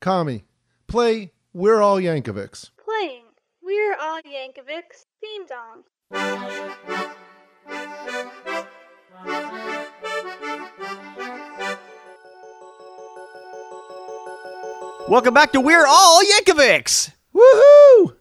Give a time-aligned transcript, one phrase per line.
[0.00, 0.44] Kami,
[0.86, 2.70] play We're All Yankovics.
[2.82, 3.24] Playing
[3.62, 5.84] We're All Yankovics theme song.
[15.06, 17.12] Welcome back to We're All Yankovics.
[17.34, 18.16] Woohoo!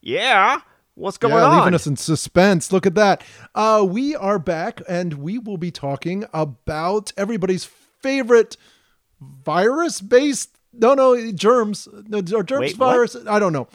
[0.00, 0.60] Yeah.
[0.94, 1.58] What's going yeah, on?
[1.58, 2.72] leaving us in suspense.
[2.72, 3.22] Look at that.
[3.54, 8.56] Uh, we are back, and we will be talking about everybody's favorite
[9.20, 10.55] virus-based.
[10.78, 11.88] No, no, germs.
[12.08, 12.92] No, or germs Wait, what?
[12.94, 13.16] virus.
[13.28, 13.68] I don't know.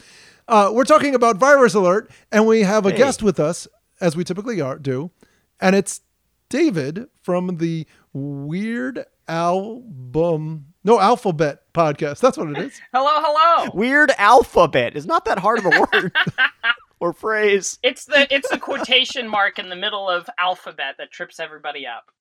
[0.48, 2.98] Uh, we're talking about Virus Alert, and we have a Hey.
[2.98, 3.68] guest with us,
[4.02, 5.12] as we typically are, do,
[5.60, 6.02] and it's
[6.50, 12.20] David from the Weird Album, no Alphabet podcast.
[12.20, 12.82] That's what it is.
[12.94, 13.72] Hello, hello.
[13.74, 16.12] Weird alphabet is not that hard of a word
[17.00, 17.80] or phrase.
[17.84, 22.12] It's the it's the quotation mark in the middle of alphabet that trips everybody up.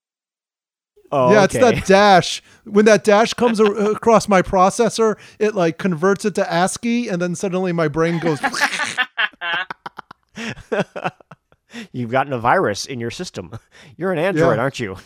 [1.12, 2.42] Oh, yeah, it's that dash.
[2.64, 7.20] When that dash comes a- across my processor, it like converts it to ASCII, and
[7.20, 8.38] then suddenly my brain goes.
[11.92, 13.52] You've gotten a virus in your system.
[13.96, 14.62] You're an android, Yeah.
[14.62, 14.96] aren't you?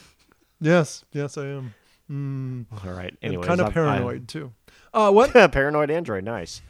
[0.60, 1.74] yes, yes, I am.
[2.10, 3.12] Mm, All right.
[3.22, 4.52] I'm Anyways, kind of I'm- paranoid too.
[4.92, 5.34] Uh, what?
[5.36, 6.24] I'm- paranoid android.
[6.24, 6.62] Nice.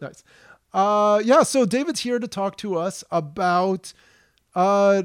[0.00, 0.22] nice.
[0.72, 1.42] Uh, yeah.
[1.42, 3.92] So David's here to talk to us about
[4.54, 5.04] uh,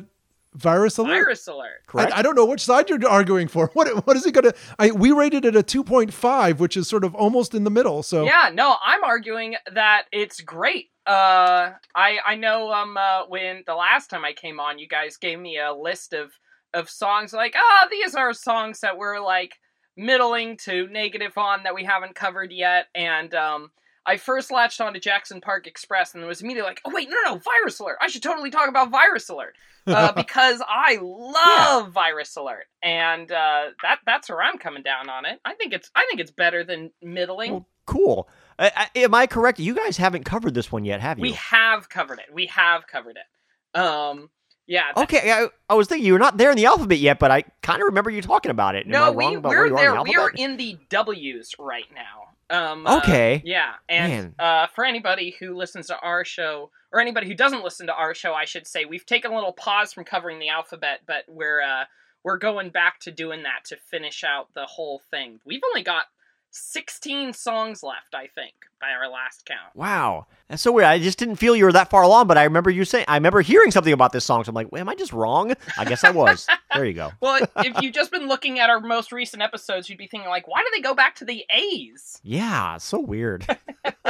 [0.53, 1.13] virus alert.
[1.13, 1.85] Virus alert.
[1.87, 2.11] Correct.
[2.13, 3.67] I, I don't know which side you're arguing for.
[3.73, 4.53] What what is it gonna?
[4.77, 7.69] I we rated it a two point five, which is sort of almost in the
[7.69, 8.03] middle.
[8.03, 10.89] So Yeah, no, I'm arguing that it's great.
[11.05, 15.17] Uh, I I know um uh, when the last time I came on, you guys
[15.17, 16.31] gave me a list of
[16.73, 19.55] of songs like ah these are songs that we're like
[19.97, 23.71] middling to negative on that we haven't covered yet, and um.
[24.05, 27.09] I first latched on to Jackson Park Express and it was immediately like, oh, wait,
[27.09, 27.97] no, no, no, Virus Alert.
[28.01, 29.55] I should totally talk about Virus Alert.
[29.85, 32.65] Uh, because I love Virus Alert.
[32.81, 35.39] And uh, that that's where I'm coming down on it.
[35.45, 37.51] I think it's I think it's better than middling.
[37.51, 38.29] Well, cool.
[38.57, 39.59] I, I, am I correct?
[39.59, 41.23] You guys haven't covered this one yet, have you?
[41.23, 42.33] We have covered it.
[42.33, 43.79] We have covered it.
[43.79, 44.29] Um,
[44.67, 44.91] yeah.
[44.95, 47.43] Okay, I, I was thinking you were not there in the alphabet yet, but I
[47.61, 48.87] kind of remember you talking about it.
[48.87, 49.95] No, we, we're there.
[49.95, 52.29] the We are in the W's right now.
[52.51, 53.41] Um, uh, Okay.
[53.45, 57.87] yeah, and uh, for anybody who listens to our show, or anybody who doesn't listen
[57.87, 61.01] to our show, I should say, we've taken a little pause from covering the alphabet,
[61.07, 61.85] but we're uh,
[62.23, 65.39] we're going back to doing that to finish out the whole thing.
[65.45, 66.05] We've only got
[66.51, 69.75] sixteen songs left, I think, by our last count.
[69.75, 70.87] Wow, that's so weird.
[70.87, 73.15] I just didn't feel you were that far along, but I remember you saying, I
[73.15, 74.43] remember hearing something about this song.
[74.43, 75.53] So I'm like, wait, am I just wrong?
[75.77, 76.47] I guess I was.
[76.73, 77.11] there you go.
[77.21, 80.47] Well, if you've just been looking at our most recent episodes, you'd be thinking like,
[80.47, 82.19] why do they go back to the A's?
[82.23, 83.45] Yeah, so weird.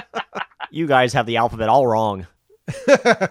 [0.71, 2.27] you guys have the alphabet all wrong.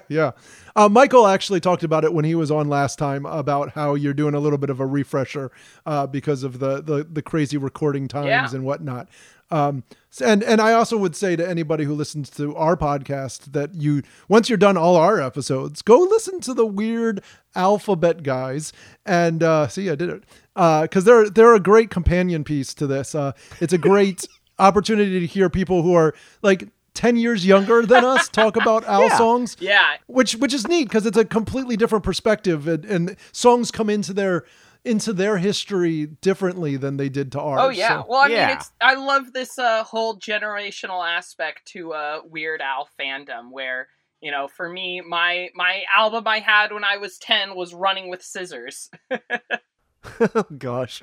[0.08, 0.32] yeah.
[0.80, 4.14] Uh, Michael actually talked about it when he was on last time about how you're
[4.14, 5.52] doing a little bit of a refresher
[5.84, 8.48] uh, because of the, the the crazy recording times Yeah.
[8.50, 9.08] and whatnot.
[9.50, 9.84] Um,
[10.24, 14.02] and and I also would say to anybody who listens to our podcast that you
[14.28, 17.22] once you're done all our episodes, go listen to the weird
[17.54, 18.72] alphabet guys
[19.04, 20.24] and uh, see I did it
[20.54, 23.14] because they're they're a great companion piece to this.
[23.14, 24.26] Uh, it's a great
[24.58, 26.68] opportunity to hear people who are like.
[27.00, 29.16] 10 years younger than us talk about Al Yeah.
[29.16, 33.70] songs Yeah, which which is neat because it's a completely different perspective and, and songs
[33.70, 34.44] come into their
[34.84, 37.88] into their history differently than they did to ours Oh yeah.
[38.02, 38.46] so- well, I Yeah.
[38.48, 43.88] mean, it's I love this uh, whole generational aspect to uh, Weird Al fandom, where
[44.20, 48.10] you know, for me, my my album I had when I was ten was Running
[48.10, 48.90] with Scissors.
[50.34, 51.02] oh Gosh.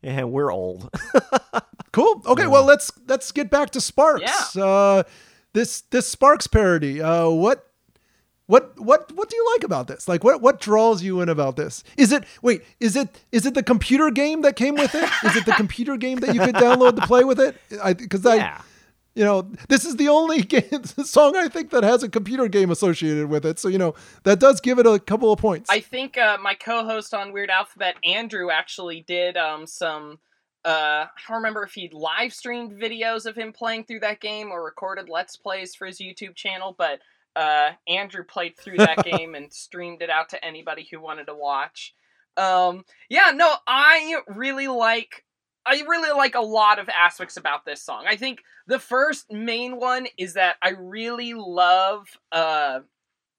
[0.00, 0.90] Yeah, we're old.
[1.94, 2.22] Cool.
[2.26, 4.56] Okay well let's let's get back to sparks.
[4.56, 5.04] Uh
[5.52, 7.70] this this sparks parody uh what
[8.46, 10.06] what what what do you like about this?
[10.06, 11.82] Like what what draws you in about this?
[11.96, 15.08] Is it wait is it is it the computer game that came with it?
[15.24, 17.56] Is it the computer game that you could download to play with it?
[17.82, 18.60] I because i
[19.14, 22.70] you know this is the only game, song i think that has a computer game
[22.70, 23.58] associated with it.
[23.58, 23.94] So you know
[24.24, 25.70] that does give it a couple of points.
[25.70, 30.18] I think uh, my co-host on Weird Alphabet, Andrew, actually did um, some.
[30.64, 34.50] Uh, I don't remember if he live streamed videos of him playing through that game
[34.50, 37.00] or recorded let's plays for his YouTube channel, but
[37.36, 41.34] uh, Andrew played through that game and streamed it out to anybody who wanted to
[41.34, 41.94] watch.
[42.36, 45.24] Um, yeah, no, I really like.
[45.66, 48.04] I really like a lot of aspects about this song.
[48.06, 52.80] I think the first main one is that I really love uh,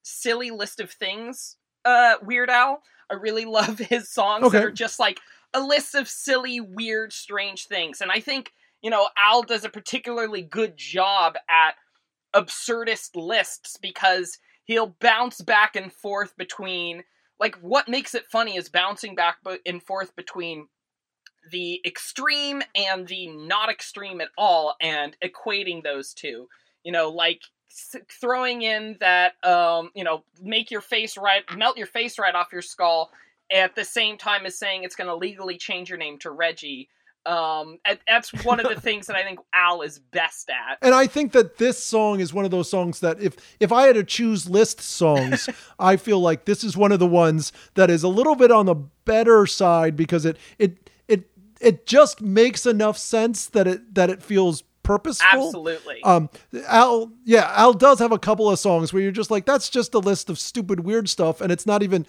[0.02, 2.82] silly list of things uh Weird Al.
[3.10, 5.20] I really love his songs that are just like
[5.56, 8.02] a list of silly, weird, strange things.
[8.02, 11.76] And I think, you know, Al does a particularly good job at
[12.36, 17.04] absurdist lists because he'll bounce back and forth between
[17.40, 20.68] like what makes it funny is bouncing back and forth between
[21.52, 26.48] the extreme and the not extreme at all and equating those two.
[26.84, 27.42] You know, like
[28.22, 32.52] throwing in that um, you know, make your face right, melt your face right off
[32.52, 33.12] your skull
[33.52, 36.90] at the same time as saying it's going to legally change your name to Reggie.
[37.26, 40.78] Um, and that's one of the things that I think Al is best at.
[40.82, 43.88] And I think that this song is one of those songs that if if I
[43.88, 45.50] had to choose list songs,
[45.80, 48.68] I feel like this is one of the ones that is a little bit on
[48.68, 54.12] the better side because it it it it just makes enough sense that it that
[54.12, 55.48] it feels purposeful.
[55.48, 56.02] Absolutely.
[56.04, 56.30] Um,
[56.68, 59.94] Al, yeah, Al does have a couple of songs where you're just like, that's just
[59.96, 62.06] a list of stupid, weird stuff, and it's not even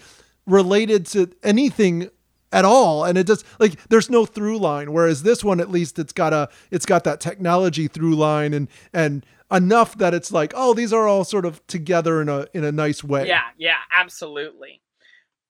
[0.46, 2.10] related to anything
[2.52, 5.98] at all and it just like there's no through line whereas this one at least
[5.98, 10.52] it's got a it's got that technology through line and and enough that it's like
[10.56, 13.78] oh these are all sort of together in a in a nice way Yeah, yeah,
[13.93, 14.81] absolutely.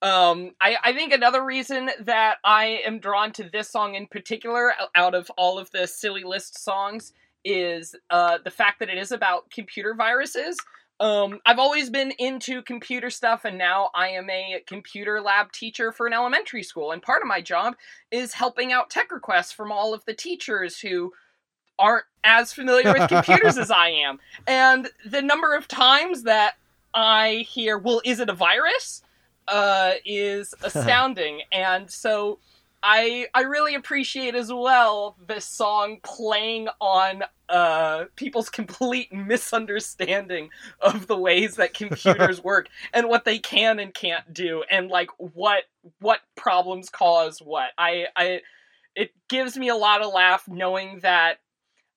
[0.02, 4.74] Um, I, I think another reason that I am drawn to this song in particular,
[4.94, 7.12] out of all of the silly list songs,
[7.44, 10.58] is uh, the fact that it is about computer viruses.
[10.98, 15.92] Um, I've always been into computer stuff, and now I am a computer lab teacher
[15.92, 16.92] for an elementary school.
[16.92, 17.76] And part of my job
[18.10, 21.12] is helping out tech requests from all of the teachers who
[21.78, 24.18] aren't as familiar with computers as I am.
[24.46, 26.54] And the number of times that
[26.94, 29.02] I hear, well, is it a virus?
[29.48, 31.42] Uh, is astounding.
[31.52, 32.38] and so
[32.88, 40.50] I I really appreciate as well this song playing on uh people's complete misunderstanding
[40.80, 45.10] of the ways that computers work and what they can and can't do and like
[45.18, 45.64] what
[45.98, 47.70] what problems cause what.
[47.76, 48.42] I I
[48.94, 51.38] it gives me a lot of laugh knowing that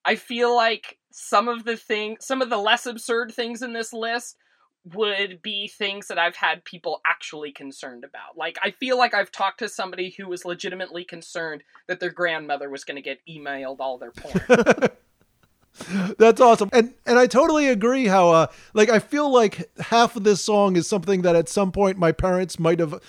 [0.03, 3.93] I feel like some of the thing some of the less absurd things in this
[3.93, 4.37] list
[4.85, 8.37] would be things that I've had people actually concerned about.
[8.37, 12.69] Like I feel like I've talked to somebody who was legitimately concerned that their grandmother
[12.69, 14.89] was going to get emailed all their porn.
[16.17, 16.69] That's awesome.
[16.73, 20.75] And and I totally agree how uh like I feel like half of this song
[20.75, 22.99] is something that at some point my parents might have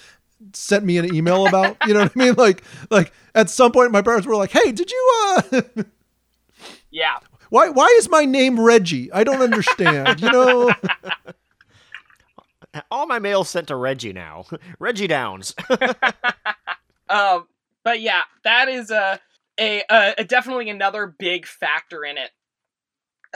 [0.53, 1.77] sent me an email about.
[1.87, 2.35] You know what I mean?
[2.39, 5.61] Like like at some point my parents were like, "Hey, did you uh
[6.91, 7.19] yeah.
[7.51, 9.11] why why is my name Reggie?
[9.13, 10.71] I don't understand." You know?
[12.91, 14.45] All my mail sent to Reggie now.
[14.79, 15.55] Reggie Downs.
[17.09, 17.49] Um,
[17.83, 19.19] but yeah, that is a,
[19.59, 19.83] a
[20.17, 22.31] a definitely another big factor in it.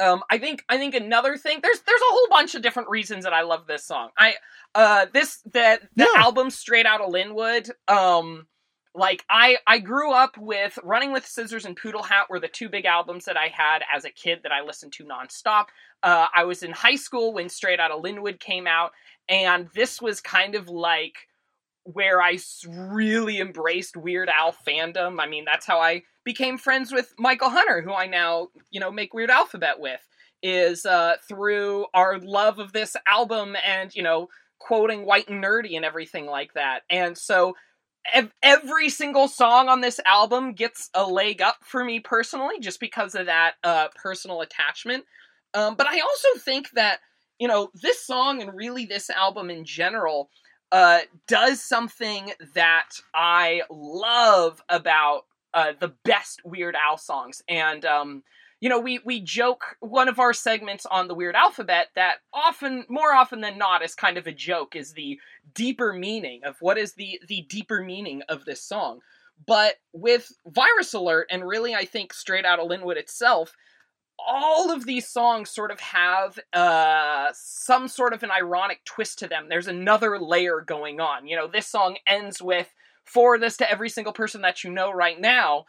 [0.00, 3.24] Um, I think I think another thing there's there's a whole bunch of different reasons
[3.24, 4.10] that I love this song.
[4.16, 4.34] I
[4.76, 6.22] uh this that the Yeah.
[6.22, 7.68] album straight out of Lynwood.
[7.88, 8.46] Um,
[8.94, 12.68] like I I grew up with Running with Scissors and Poodle Hat were the two
[12.68, 15.64] big albums that I had as a kid that I listened to nonstop.
[16.00, 18.92] Uh, I was in high school when Straight Outta Lynwood came out,
[19.28, 21.28] and this was kind of like
[21.84, 25.20] where I really embraced Weird Al fandom.
[25.20, 28.90] I mean, that's how I became friends with Michael Hunter, who I now, you know,
[28.90, 30.00] make Weird Alphabet with,
[30.42, 34.28] is uh, through our love of this album and, you know,
[34.58, 36.84] quoting White and Nerdy and everything like that.
[36.88, 37.54] And so
[38.14, 42.80] ev- every single song on this album gets a leg up for me personally, just
[42.80, 45.04] because of that uh, personal attachment.
[45.52, 47.00] Um, but I also think that,
[47.38, 50.30] you know, this song and really this album in general
[50.72, 55.22] uh, does something that I love about
[55.52, 57.42] uh, the best Weird Al songs.
[57.48, 58.22] And, um,
[58.60, 62.84] you know, we, we joke one of our segments on the Weird Alphabet that often,
[62.88, 65.20] more often than not, is kind of a joke, is the
[65.54, 69.00] deeper meaning of what is the, the deeper meaning of this song.
[69.46, 73.54] But with Virus Alert, and really, I think Straight Outta Lynwood itself,
[74.18, 79.28] all of these songs sort of have uh, some sort of an ironic twist to
[79.28, 79.46] them.
[79.48, 81.26] There's another layer going on.
[81.26, 82.72] You know, this song ends with
[83.04, 85.66] "For this to every single person that you know right now,"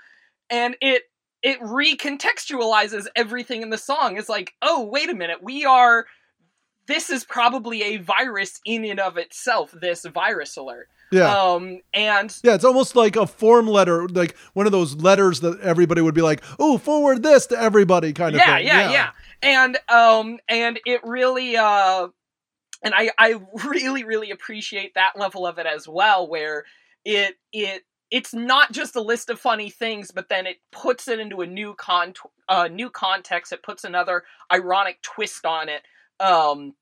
[0.50, 1.04] and it
[1.42, 4.18] it recontextualizes everything in the song.
[4.18, 6.08] It's like, oh, wait a minute, we are.
[6.88, 9.72] This is probably a virus in and of itself.
[9.80, 10.90] This virus alert.
[11.12, 11.34] Yeah.
[11.34, 15.60] Um, and Yeah, it's almost like a form letter, like one of those letters that
[15.62, 18.66] everybody would be like, "Oh, forward this to everybody," kind of yeah, thing.
[18.68, 22.08] yeah, yeah, And um, and it really uh,
[22.82, 26.66] and I I really really appreciate that level of it as well, where
[27.04, 31.20] it it it's not just a list of funny things, but then it puts it
[31.20, 32.14] into a new con
[32.48, 33.52] uh, new context.
[33.52, 35.82] It puts another ironic twist on it.
[36.20, 36.74] Um,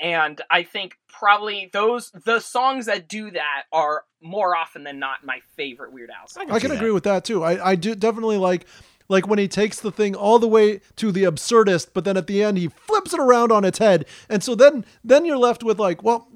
[0.00, 5.24] and I think probably those the songs that do that are more often than not
[5.24, 6.50] my favorite Weird Al songs.
[6.50, 7.42] I see can agree with that too.
[7.44, 8.66] I, I do definitely like
[9.08, 12.26] like when he takes the thing all the way to the absurdist, but then at
[12.26, 14.06] the end he flips it around on its head.
[14.28, 16.28] And so then then you're left with like, well,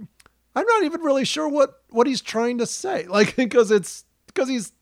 [0.55, 3.07] I'm not even really sure what what he's trying to say.
[3.13, 4.73] Like because it's because he's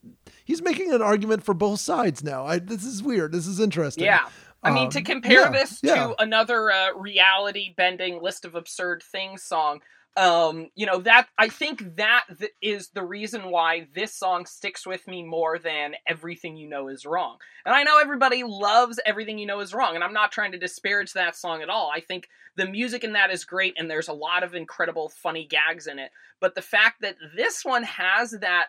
[0.44, 2.46] he's making an argument for both sides now.
[2.46, 3.32] I, this is weird.
[3.32, 4.04] This is interesting.
[4.04, 4.28] Yeah.
[4.62, 5.94] I mean, to Um, compare yeah, this yeah.
[5.94, 9.80] to another uh, reality bending list of absurd things song,
[10.16, 14.86] um, you know that I think that th- is the reason why this song sticks
[14.86, 17.38] with me more than everything you know is wrong.
[17.64, 20.58] And I know everybody loves everything you know is wrong, and I'm not trying to
[20.58, 21.90] disparage that song at all.
[21.94, 25.46] I think the music in that is great, and there's a lot of incredible funny
[25.46, 26.10] gags in it.
[26.40, 28.66] But the fact that this one has that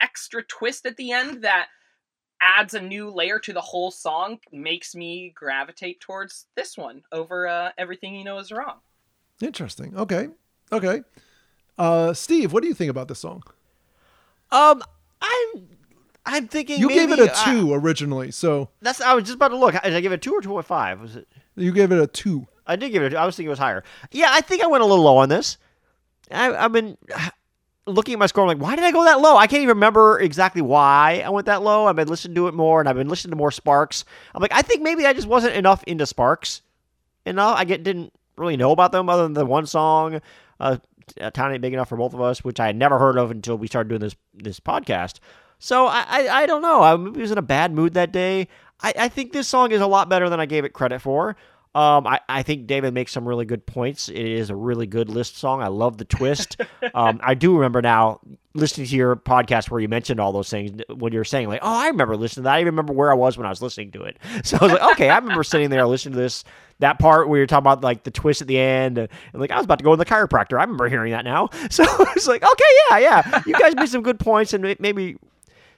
[0.00, 1.66] extra twist at the end that
[2.40, 7.46] adds a new layer to the whole song makes me gravitate towards this one over
[7.46, 8.76] uh, everything you know is wrong.
[9.42, 9.96] Interesting.
[9.96, 10.28] Okay.
[10.72, 11.02] Okay.
[11.78, 13.42] Uh, Steve, what do you think about this song?
[14.50, 14.82] Um,
[15.20, 15.68] I'm
[16.24, 19.36] I'm thinking You gave it maybe, a uh, two originally, so that's I was just
[19.36, 19.74] about to look.
[19.74, 21.00] Did I give it a two or two point five?
[21.00, 21.28] Was it?
[21.56, 22.46] you gave it a two.
[22.66, 23.06] I did give it.
[23.06, 23.84] a two i was thinking it was higher.
[24.10, 25.58] Yeah, I think I went a little low on this.
[26.30, 26.96] I, I've been
[27.86, 28.44] looking at my score.
[28.44, 29.36] I'm like, why did I go that low?
[29.36, 31.86] I can't even remember exactly why I went that low.
[31.86, 34.04] I've been listening to it more, and I've been listening to more Sparks.
[34.34, 36.62] I'm like, I think maybe I just wasn't enough into Sparks.
[37.24, 37.58] Enough.
[37.58, 40.20] I get didn't really know about them other than the one song,
[40.60, 40.76] uh,
[41.18, 43.66] "A Big Enough for Both of Us," which I had never heard of until we
[43.66, 45.18] started doing this this podcast.
[45.58, 46.82] So I, I, I don't know.
[46.82, 48.48] I was in a bad mood that day.
[48.80, 51.36] I, I think this song is a lot better than I gave it credit for.
[51.76, 54.08] Um, I, I think David makes some really good points.
[54.08, 55.60] It is a really good list song.
[55.60, 56.56] I love the twist.
[56.94, 58.20] um, I do remember now
[58.54, 61.60] listening to your podcast where you mentioned all those things when you were saying like,
[61.62, 62.54] "Oh, I remember listening to that.
[62.54, 64.72] I even remember where I was when I was listening to it." So I was
[64.72, 66.44] like, "Okay, I remember sitting there listening to this
[66.78, 69.50] that part where you're talking about like the twist at the end, and, and, like
[69.50, 70.58] I was about to go in the chiropractor.
[70.58, 71.50] I remember hearing that now.
[71.70, 75.18] So I was like, "Okay, yeah, yeah, you guys made some good points, and maybe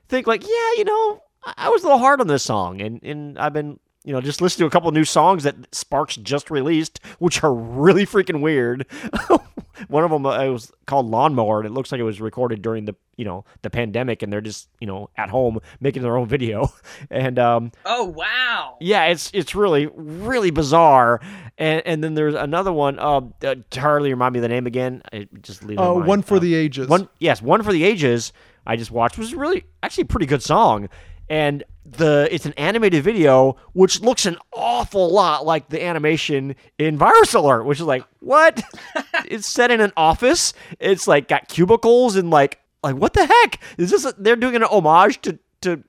[0.08, 3.02] think like, yeah, you know, I, I was a little hard on this song, and
[3.02, 6.50] and I've been." You know, just listen to a couple new songs that Sparks just
[6.50, 8.86] released, which are really freaking weird.
[9.88, 12.62] One of them uh, it was called Lawnmower, and it looks like it was recorded
[12.62, 16.16] during the you know the pandemic, and they're just you know at home making their
[16.16, 16.72] own video.
[17.10, 18.76] And um, Oh wow!
[18.80, 21.20] yeah, it's it's really really bizarre.
[21.58, 22.98] And and then there's another one.
[22.98, 25.02] Uh, uh Charlie, remind me of the name again.
[25.12, 26.88] It just leave Uh, one for the ages.
[26.88, 28.32] one yes, one for the ages.
[28.66, 30.88] I just watched was really actually a pretty good song,
[31.28, 36.98] and the it's an animated video which looks an awful lot like the animation in
[36.98, 38.62] Virus Alert, which is like what?
[39.26, 40.52] it's set in an office.
[40.78, 44.12] It's like got cubicles and like like what the heck is this?
[44.18, 45.82] They're doing an homage to to.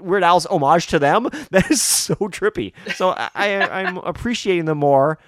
[0.00, 1.28] Weird Al's homage to them.
[1.50, 2.72] That is so trippy.
[2.94, 5.18] So I, I I'm appreciating them more.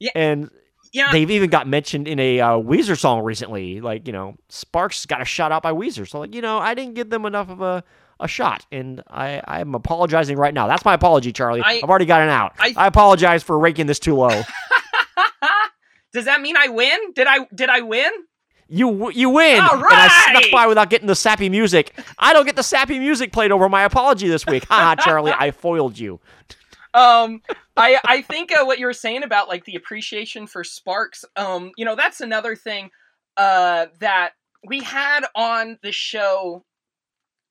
[0.00, 0.10] Yeah.
[0.16, 0.50] And
[0.92, 3.80] Yeah, they've even got mentioned in a uh, Weezer song recently.
[3.80, 6.08] Like, you know, Sparks got a shot out by Weezer.
[6.08, 7.84] So, like, you know, I didn't give them enough of a,
[8.20, 8.66] a shot.
[8.72, 10.66] And I, I'm apologizing right now.
[10.66, 11.62] That's my apology, Charlie.
[11.62, 12.54] I, have already gotten out.
[12.58, 14.42] I- I, apologize for ranking this too low.
[16.12, 17.12] Does that mean I win?
[17.14, 18.10] Did I did I win?
[18.68, 19.60] You you win.
[19.60, 19.92] All right.
[19.92, 21.92] And I snuck by without getting the sappy music.
[22.18, 24.64] I don't get the sappy music played over my apology this week.
[24.64, 26.20] Haha, Charlie, I foiled you.
[26.94, 27.42] um
[27.76, 31.70] i i think uh, what you were saying about like the appreciation for sparks um
[31.76, 32.90] you know that's another thing
[33.36, 34.30] uh that
[34.66, 36.64] we had on the show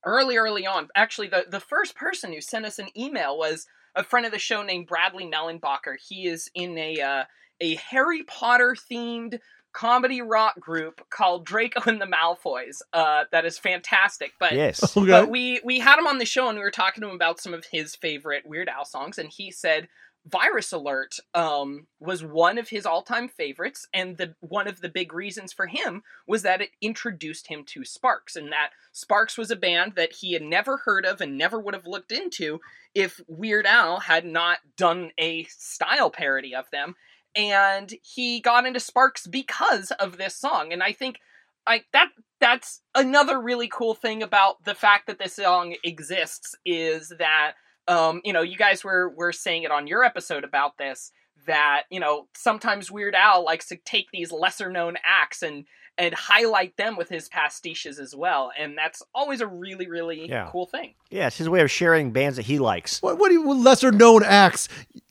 [0.07, 4.03] early early on actually the the first person who sent us an email was a
[4.03, 7.23] friend of the show named bradley mehlenbacher he is in a uh,
[7.61, 9.39] a harry potter themed
[9.73, 14.95] comedy rock group called draco and the malfoys uh that is fantastic but Yes.
[14.97, 15.11] Okay.
[15.11, 17.39] but we we had him on the show and we were talking to him about
[17.39, 19.87] some of his favorite Weird Al songs, and he said
[20.27, 25.13] Virus Alert um, was one of his all-time favorites, and the one of the big
[25.13, 29.55] reasons for him was that it introduced him to Sparks, and that Sparks was a
[29.55, 32.59] band that he had never heard of and never would have looked into
[32.93, 36.95] if Weird Al had not done a style parody of them.
[37.35, 41.19] And he got into Sparks because of this song, and I think
[41.67, 47.13] like that that's another really cool thing about the fact that this song exists is
[47.17, 47.53] that
[47.87, 51.11] um you know you guys were were saying it on your episode about this
[51.45, 55.65] that you know sometimes Weird Al likes to take these lesser known acts and
[55.99, 60.49] and highlight them with his pastiches as well and that's always a really really Yeah.
[60.51, 63.01] cool thing Yeah, it's his way of sharing bands that he likes.
[63.01, 64.67] What, what do you lesser known acts?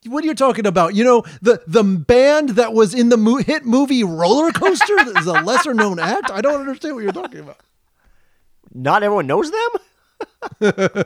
[0.06, 0.94] What are you talking about?
[0.94, 5.26] You know the the band that was in the mo- hit movie Roller Coaster is
[5.26, 6.30] a lesser known act.
[6.30, 7.58] I don't understand what you're talking about.
[8.72, 9.70] Not everyone knows them?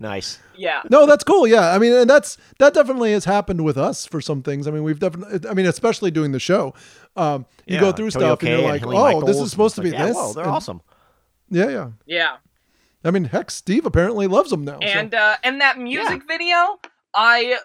[0.00, 0.38] nice.
[0.56, 1.46] yeah No, that's cool.
[1.46, 4.66] Yeah, I mean, and that's that definitely has happened with us for some things.
[4.66, 5.48] I mean, we've definitely.
[5.48, 6.74] I mean, especially doing the show.
[7.16, 9.82] Um, you go through Tony stuff and you're like, Hilly oh, this is supposed to
[9.82, 10.16] be like, this.
[10.16, 10.82] Yeah, whoa, they're and- awesome.
[11.50, 11.90] Yeah, yeah.
[12.06, 12.36] yeah
[13.04, 14.78] I mean, heck, Steve apparently loves them now.
[14.80, 16.78] so- and uh and that music video
[17.14, 17.56] i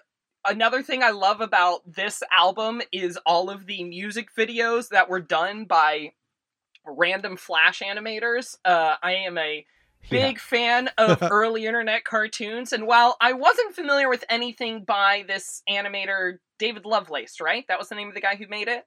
[0.44, 5.20] another thing i love about this album is all of the music videos that were
[5.20, 6.12] done by
[6.84, 9.64] random flash animators uh i am a
[10.10, 10.28] Yeah.
[10.28, 15.62] big fan of early internet cartoons, and while I wasn't familiar with anything by this
[15.68, 17.64] animator David Lovelace, right?
[17.68, 18.86] That was the name of the guy who made it.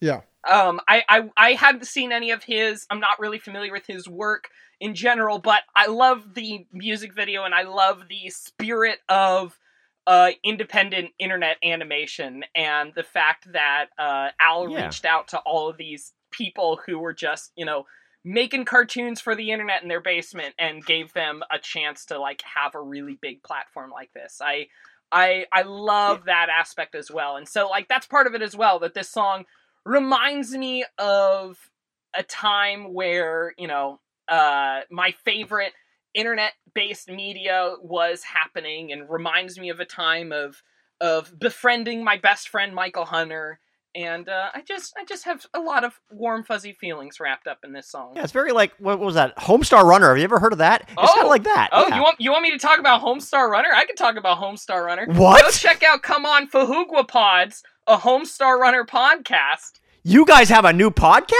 [0.00, 0.20] Yeah.
[0.48, 2.86] Um, I, I I hadn't seen any of his.
[2.90, 4.48] I'm not really familiar with his work
[4.80, 9.58] in general, but I love the music video and I love the spirit of
[10.06, 14.86] uh, independent internet animation and the fact that uh, Al Yeah.
[14.86, 17.84] reached out to all of these people who were just you know
[18.24, 22.42] making cartoons for the internet in their basement and gave them a chance to like
[22.42, 24.40] have a really big platform like this.
[24.42, 24.66] I
[25.10, 27.36] I I love that aspect as well.
[27.36, 29.44] And so like that's part of it as well that this song
[29.84, 31.70] reminds me of
[32.14, 35.72] a time where, you know, uh my favorite
[36.12, 40.62] internet based media was happening and reminds me of a time of
[41.00, 43.58] of befriending my best friend Michael Hunter
[43.94, 47.58] and uh, I just I just have a lot of warm fuzzy feelings wrapped up
[47.64, 48.12] in this song.
[48.16, 49.36] Yeah, it's very like what was that?
[49.36, 50.08] Homestar Runner.
[50.10, 50.82] Have you ever heard of that?
[50.82, 51.22] It's kind Oh!
[51.22, 51.68] of like that.
[51.72, 51.96] Oh, yeah.
[51.96, 53.70] you want you want me to talk about Homestar Runner?
[53.74, 55.06] I can talk about Homestar Runner.
[55.06, 55.42] What?
[55.42, 59.80] Go check out Come On Fahugwa Pods, a Homestar Runner podcast.
[60.02, 61.32] You guys have a new podcast?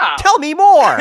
[0.00, 0.16] Yeah.
[0.18, 0.98] Tell me more.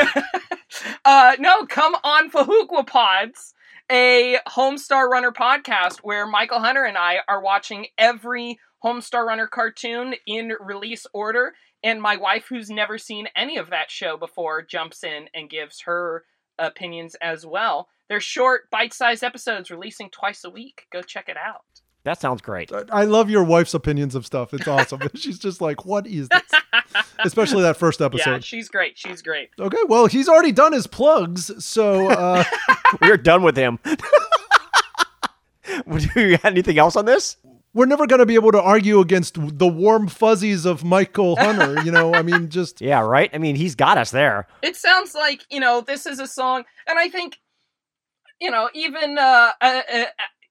[1.05, 3.53] uh, no, Come On Fahugwa Pods,
[3.91, 10.15] a Homestar Runner podcast where Michael Hunter and I are watching every Homestar Runner cartoon
[10.27, 15.03] in release order, and my wife, who's never seen any of that show before, jumps
[15.03, 16.25] in and gives her
[16.59, 17.87] opinions as well.
[18.09, 20.85] They're short, bite-sized episodes releasing twice a week.
[20.91, 21.63] Go check it out.
[22.03, 22.71] that sounds great.
[22.91, 24.53] I love your wife's opinions of stuff.
[24.53, 25.01] It's awesome.
[25.15, 26.41] She's just like, what is this?
[27.19, 28.29] Especially that first episode.
[28.29, 28.45] Yeah, episode.
[28.45, 28.97] she's great.
[28.97, 29.49] She's great.
[29.57, 32.43] Okay, well, he's already done his plugs, so uh,
[33.01, 33.79] We're done with him.
[33.85, 33.95] Do
[36.19, 37.37] you got anything else on this?
[37.73, 41.83] We're never going to be able to argue against the warm fuzzies of Michael Hunter.
[41.83, 43.29] You know, I mean, just Yeah, right.
[43.33, 44.47] I mean, he's got us there.
[44.61, 47.37] it sounds like you know this is a song and i think
[48.39, 50.05] you know even uh, uh, uh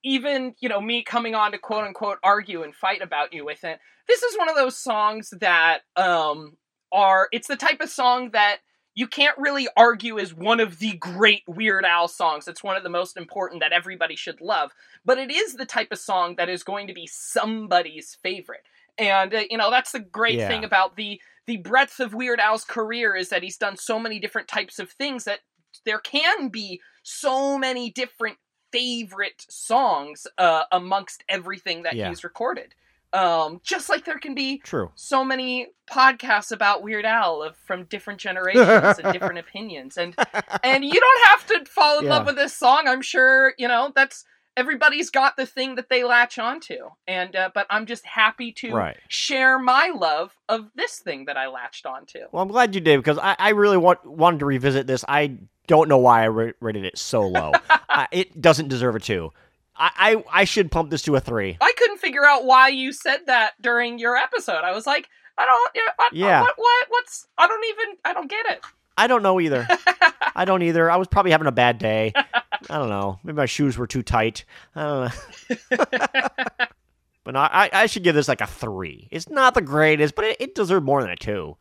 [0.04, 3.62] even you know me coming on to quote unquote argue and fight about you with
[3.64, 6.56] it this is one of those songs that um
[6.92, 8.58] are it's the type of song that
[8.94, 12.46] you can't really argue is one of the great Weird Al songs.
[12.46, 14.72] It's one of the most important that everybody should love.
[15.04, 18.62] But it is the type of song that is going to be somebody's favorite.
[18.98, 20.48] And uh, you know, that's the great Yeah.
[20.48, 24.20] thing about the the breadth of Weird Al's career is that he's done so many
[24.20, 25.40] different types of things that
[25.84, 28.36] there can be so many different
[28.70, 32.08] favorite songs uh, amongst everything that Yeah.
[32.10, 32.74] he's recorded.
[33.12, 34.90] Um, just like there can be True.
[34.94, 40.14] so many podcasts about Weird Al of, from different generations and different opinions, and
[40.64, 42.84] and you don't have to fall in love with this song.
[42.86, 44.24] I'm sure you know that's
[44.56, 48.72] everybody's got the thing that they latch onto, and uh, but I'm just happy to
[48.72, 48.96] Right.
[49.08, 52.20] share my love of this thing that I latched onto.
[52.32, 55.04] Well, I'm glad you did because I, I really want wanted to revisit this.
[55.08, 57.52] I don't know why I ra- rated it so low.
[57.88, 59.32] uh, it doesn't deserve a two.
[59.82, 59.90] I,
[60.30, 61.56] I I should pump this to a three.
[61.60, 64.62] I couldn't figure out why you said that during your episode.
[64.62, 66.40] I was like, I don't, yeah, I, Yeah.
[66.42, 68.60] what, what, what's, I don't even, I don't get it.
[68.96, 69.66] I don't know either.
[70.36, 70.90] I don't either.
[70.90, 72.12] I was probably having a bad day.
[72.14, 73.18] I don't know.
[73.24, 74.44] Maybe my shoes were too tight.
[74.76, 75.84] I don't know.
[77.24, 79.08] but no, I, I should give this like a three.
[79.10, 81.56] It's not the greatest, but it, it deserved more than a two.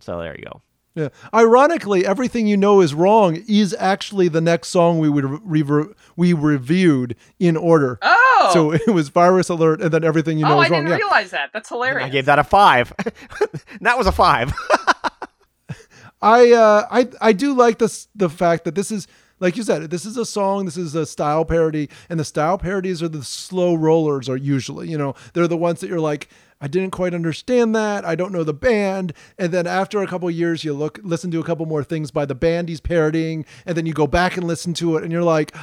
[0.00, 0.62] So there you go.
[0.94, 1.08] Yeah.
[1.34, 6.32] Ironically, everything you know is wrong is actually the next song we would re- we
[6.32, 7.98] reviewed in order.
[8.02, 10.72] Oh, So it was Virus Alert, and then everything you know is wrong.
[10.72, 10.84] oh, I wrong.
[10.84, 11.04] didn't Yeah.
[11.06, 11.50] realize that.
[11.52, 12.06] That's hilarious.
[12.06, 12.92] I gave that a five.
[13.80, 14.52] that was a five.
[16.22, 19.06] I uh, I I do like this the fact that this is
[19.40, 22.56] like you said this is a song this is a style parody and the style
[22.56, 26.28] parodies are the slow rollers are usually you know they're the ones that you're like
[26.64, 28.06] I didn't quite understand that.
[28.06, 29.12] I don't know the band.
[29.38, 32.24] And then after a couple years you look listen to a couple more things by
[32.24, 35.22] the band he's parodying and then you go back and listen to it and you're
[35.22, 35.54] like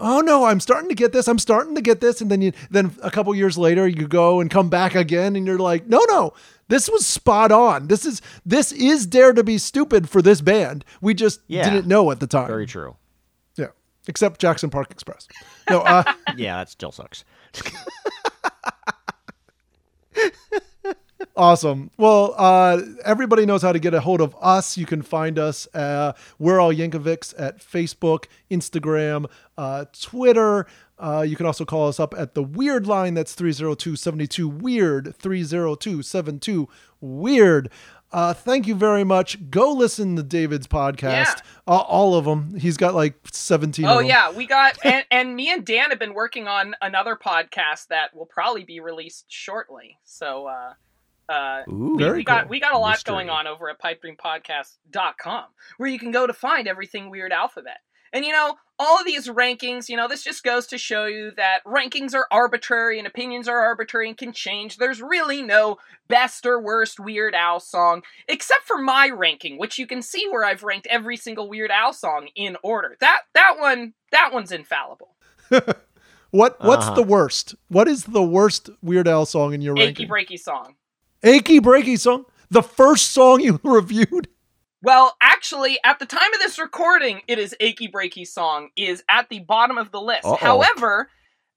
[0.00, 1.28] oh no i'm starting to get this.
[1.28, 2.20] I'm starting to get this.
[2.20, 5.46] And then you then a couple years later you go and come back again and
[5.46, 6.34] you're like no no
[6.68, 7.88] this was spot on.
[7.88, 10.84] This is this is dare to be stupid for this band.
[11.00, 11.70] We just Yeah.
[11.70, 12.48] didn't know at the time.
[12.48, 12.96] Very true.
[13.56, 13.68] yeah.
[14.08, 15.26] Except jackson park express.
[15.70, 16.02] No uh
[16.36, 17.24] Yeah, that still sucks.
[21.36, 21.90] Awesome.
[21.96, 24.78] Well, uh, everybody knows how to get a hold of us.
[24.78, 25.66] You can find us.
[25.74, 30.66] Uh, we're all Yankovics at Facebook, Instagram, uh, Twitter.
[30.96, 33.14] Uh, you can also call us up at the Weird line.
[33.14, 36.68] That's 302 72 Weird, 302 72
[37.00, 37.68] Weird.
[38.12, 39.50] Uh, thank you very much.
[39.50, 41.02] Go listen to David's podcast.
[41.02, 41.34] Yeah.
[41.66, 42.54] Uh, all of them.
[42.54, 45.98] He's got like 17 of Oh yeah, we got and, and me and Dan have
[45.98, 49.98] been working on another podcast that will probably be released shortly.
[50.04, 50.74] So uh
[51.28, 52.50] uh Ooh, we, we got cool.
[52.50, 53.12] we got a lot Mystery.
[53.14, 55.44] going on over at pipedreampodcast.com
[55.76, 57.78] where you can go to find everything weird alphabet.
[58.12, 61.32] And you know, all of these rankings, you know, this just goes to show you
[61.36, 64.76] that rankings are arbitrary and opinions are arbitrary and can change.
[64.76, 69.86] There's really no best or worst Weird Al song, except for my ranking, which you
[69.88, 72.96] can see where I've ranked every single Weird Al song in order.
[73.00, 75.16] That that one that one's infallible.
[76.30, 76.94] What what's Uh-huh.
[76.96, 77.54] the worst?
[77.68, 80.08] What is the worst Weird Al song in your Achy ranking?
[80.08, 80.74] breaky song.
[81.24, 82.26] Achy breaky song.
[82.50, 84.28] The first song you reviewed.
[84.82, 89.30] Well, actually, at the time of this recording, it is Achy Breaky Song is at
[89.30, 90.26] the bottom of the list.
[90.26, 90.36] Uh-oh.
[90.36, 91.08] However,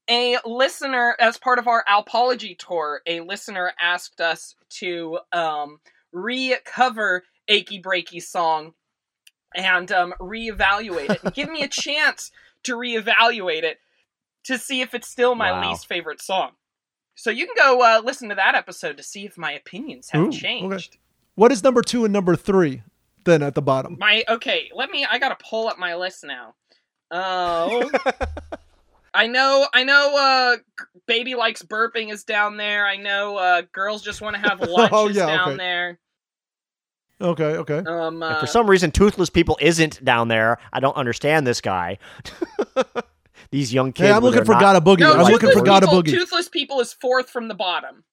[0.08, 5.78] a listener, as part of our Alpology tour, a listener asked us to um,
[6.10, 8.72] recover Achy Breaky Song
[9.54, 12.30] and um, reevaluate it and give me a chance
[12.64, 13.78] to reevaluate it
[14.44, 15.68] to see if it's still my Wow.
[15.68, 16.52] least favorite song.
[17.18, 20.22] So you can go uh, listen to that episode to see if my opinions have
[20.22, 20.38] Ooh, okay.
[20.38, 20.98] changed.
[21.34, 22.82] What is number two and number three?
[23.24, 23.96] Then at the bottom.
[23.98, 25.04] My okay, let me.
[25.04, 26.54] I gotta pull up my list now.
[27.10, 27.90] Oh,
[29.14, 29.66] I know.
[29.74, 30.16] I know.
[30.16, 32.86] Uh, baby likes burping is down there.
[32.86, 33.36] I know.
[33.36, 35.56] Uh, girls just want to have lunch Oh, is yeah, down okay.
[35.56, 35.98] there.
[37.20, 37.78] Okay, okay.
[37.78, 40.58] Um, uh, for some reason, Toothless People isn't down there.
[40.72, 41.98] I don't understand this guy.
[43.50, 44.08] These young kids.
[44.08, 45.00] Hey, I'm looking for not- Gotta Boogie.
[45.00, 46.10] no, I'm looking toothless for Gotta people, Boogie.
[46.12, 48.04] Toothless people is fourth from the bottom.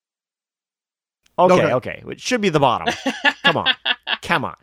[1.38, 1.74] Okay, Okay.
[1.74, 2.04] okay.
[2.08, 2.93] It should be the bottom.
[3.43, 3.76] Come on.
[4.21, 4.56] Come on.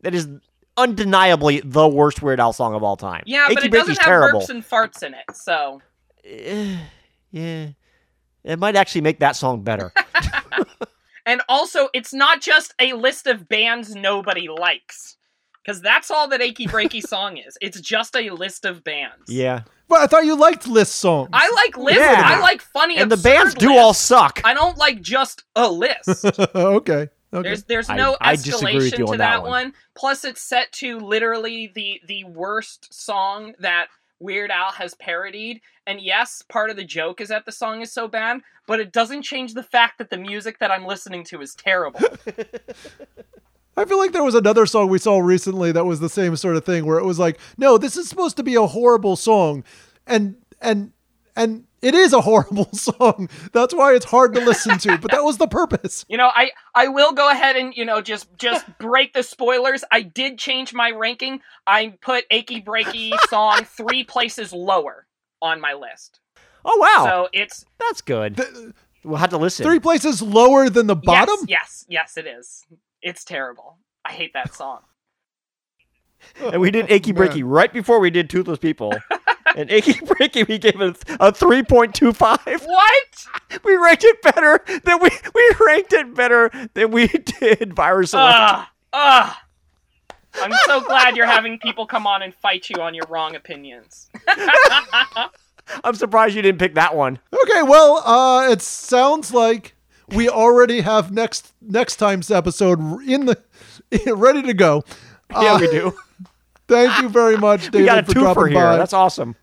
[0.00, 0.28] That is
[0.76, 3.22] undeniably the worst Weird Al song of all time.
[3.26, 4.40] Yeah, but Achy it doesn't have terrible.
[4.40, 5.24] burps and farts in it.
[5.36, 5.80] So
[7.30, 7.68] yeah.
[8.44, 9.92] It might actually make that song better.
[11.26, 15.17] And also, it's not just a list of bands nobody likes.
[15.68, 17.58] Because that's all that Achy Breaky Song is.
[17.60, 19.24] It's just a list of bands.
[19.28, 19.64] yeah.
[19.86, 21.28] But I thought you liked list songs.
[21.30, 22.00] I like lists.
[22.00, 22.22] Yeah.
[22.24, 24.40] I like funny And the absurd bands do all suck.
[24.44, 26.24] I don't like just a list.
[26.54, 27.08] okay.
[27.34, 27.42] Okay.
[27.42, 29.50] There's there's no I disagree escalation you to on that, that one.
[29.50, 29.72] one.
[29.94, 33.88] Plus, it's set to literally the the worst song that
[34.20, 35.60] Weird Al has parodied.
[35.86, 38.92] And yes, part of the joke is that the song is so bad, but it
[38.92, 42.00] doesn't change the fact that the music that I'm listening to is terrible.
[43.78, 46.56] I feel like there was another song we saw recently that was the same sort
[46.56, 49.64] of thing where it was like, no, this is supposed to be a horrible song.
[50.06, 50.92] And and
[51.36, 53.28] and it is a horrible song.
[53.52, 56.04] That's why it's hard to listen to, but that was the purpose.
[56.08, 59.84] You know, I I will go ahead and you know just just break the spoilers.
[59.92, 61.40] I did change my ranking.
[61.66, 65.06] I put Achy Breaky song three places lower
[65.40, 66.20] on my list.
[66.64, 67.04] Oh, wow.
[67.06, 68.36] So it's That's good.
[68.36, 68.72] Th-
[69.04, 69.64] We'll have to listen.
[69.64, 71.36] Three places lower than the bottom?
[71.46, 72.66] Yes, yes, yes, it is.
[73.02, 73.78] It's terrible.
[74.04, 74.80] I hate that song.
[76.40, 77.28] and we did Achy Man.
[77.28, 78.92] Breaky right before we did Toothless People.
[79.56, 82.66] and Achy Breaky, we gave it a 3.25.
[82.66, 83.26] What?
[83.64, 88.34] We ranked it better than we we ranked it better than we did Virus Alert.
[88.36, 88.66] Ugh.
[88.92, 89.36] Ugh.
[90.40, 94.10] I'm so glad you're having people come on and fight you on your wrong opinions.
[95.82, 97.18] I'm surprised you didn't pick that one.
[97.32, 99.74] Okay, well, uh, it sounds like
[100.14, 103.38] we already have next next time's episode in the
[104.14, 104.84] ready to go.
[105.30, 105.92] Yeah, Uh, we do.
[106.68, 108.54] Thank you very much, David, we got a for dropping here.
[108.62, 108.76] by.
[108.76, 109.36] That's awesome.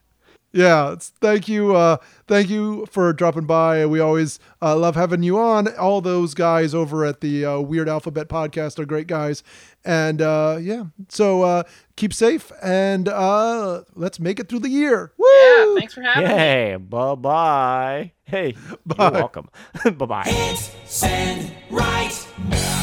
[0.54, 1.98] Yeah, it's, thank you, uh,
[2.30, 3.86] thank you for dropping by.
[3.88, 5.68] We always uh, love having you on.
[5.76, 9.44] All those guys over at the uh, Weird Alphabet podcast are great guys,
[9.84, 10.84] and uh, yeah.
[11.10, 11.64] So uh,
[11.96, 15.14] keep safe, and uh, let's make it through the year.
[15.18, 15.28] Woo!
[15.28, 16.34] Yeah, thanks for having me.
[16.34, 18.12] Hey, bye bye.
[18.24, 18.56] Hey,
[18.86, 18.96] Bye.
[19.00, 19.50] you're welcome.
[19.84, 20.24] bye bye.
[20.24, 22.82] Hit, send, right.